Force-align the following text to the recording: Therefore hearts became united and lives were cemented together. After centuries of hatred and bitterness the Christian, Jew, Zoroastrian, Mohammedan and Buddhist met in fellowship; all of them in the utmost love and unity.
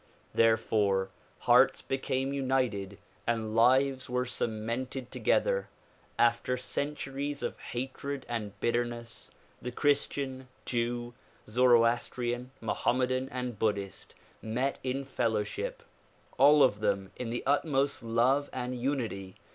Therefore 0.33 1.11
hearts 1.41 1.83
became 1.83 2.33
united 2.33 2.97
and 3.27 3.55
lives 3.55 4.09
were 4.09 4.25
cemented 4.25 5.11
together. 5.11 5.69
After 6.17 6.57
centuries 6.57 7.43
of 7.43 7.59
hatred 7.59 8.25
and 8.27 8.59
bitterness 8.59 9.29
the 9.61 9.71
Christian, 9.71 10.47
Jew, 10.65 11.13
Zoroastrian, 11.47 12.49
Mohammedan 12.61 13.29
and 13.29 13.59
Buddhist 13.59 14.15
met 14.41 14.79
in 14.83 15.03
fellowship; 15.03 15.83
all 16.39 16.63
of 16.63 16.79
them 16.79 17.11
in 17.15 17.29
the 17.29 17.43
utmost 17.45 18.01
love 18.01 18.49
and 18.51 18.81
unity. 18.81 19.35